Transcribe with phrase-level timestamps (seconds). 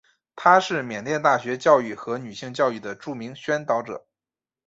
[0.35, 4.07] 他是缅甸大学教育和女性教育的著名宣导者。